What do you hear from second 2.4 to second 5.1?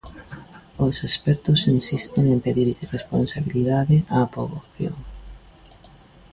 pedirlle responsabilidade á poboación.